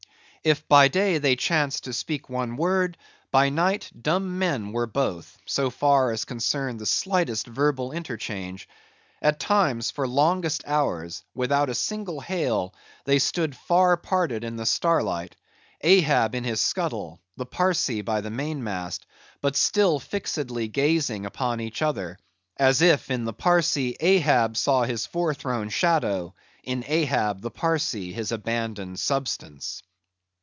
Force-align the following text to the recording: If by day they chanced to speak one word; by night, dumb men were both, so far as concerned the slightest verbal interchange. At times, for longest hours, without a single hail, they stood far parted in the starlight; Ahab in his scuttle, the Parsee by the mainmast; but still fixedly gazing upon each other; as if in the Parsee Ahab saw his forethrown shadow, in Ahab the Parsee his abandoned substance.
If 0.43 0.67
by 0.67 0.87
day 0.87 1.19
they 1.19 1.35
chanced 1.35 1.83
to 1.83 1.93
speak 1.93 2.27
one 2.27 2.57
word; 2.57 2.97
by 3.29 3.49
night, 3.49 3.91
dumb 4.01 4.39
men 4.39 4.71
were 4.71 4.87
both, 4.87 5.37
so 5.45 5.69
far 5.69 6.09
as 6.09 6.25
concerned 6.25 6.79
the 6.79 6.85
slightest 6.87 7.45
verbal 7.45 7.91
interchange. 7.91 8.67
At 9.21 9.39
times, 9.39 9.91
for 9.91 10.07
longest 10.07 10.63
hours, 10.65 11.21
without 11.35 11.69
a 11.69 11.75
single 11.75 12.21
hail, 12.21 12.73
they 13.05 13.19
stood 13.19 13.55
far 13.55 13.95
parted 13.97 14.43
in 14.43 14.55
the 14.55 14.65
starlight; 14.65 15.35
Ahab 15.81 16.33
in 16.33 16.43
his 16.43 16.59
scuttle, 16.59 17.21
the 17.37 17.45
Parsee 17.45 18.01
by 18.03 18.21
the 18.21 18.31
mainmast; 18.31 19.05
but 19.41 19.55
still 19.55 19.99
fixedly 19.99 20.67
gazing 20.67 21.23
upon 21.23 21.61
each 21.61 21.83
other; 21.83 22.17
as 22.57 22.81
if 22.81 23.11
in 23.11 23.25
the 23.25 23.33
Parsee 23.33 23.95
Ahab 23.99 24.57
saw 24.57 24.85
his 24.85 25.05
forethrown 25.05 25.69
shadow, 25.69 26.33
in 26.63 26.83
Ahab 26.87 27.41
the 27.41 27.51
Parsee 27.51 28.11
his 28.11 28.31
abandoned 28.31 28.99
substance. 28.99 29.83